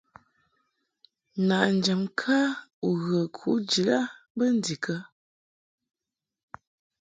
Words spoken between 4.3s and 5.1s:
bə ndikə?